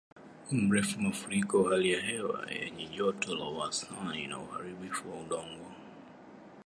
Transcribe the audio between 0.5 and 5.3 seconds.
mrefu mafuriko hali ya hewa yenye joto la wastani na uharibifu wa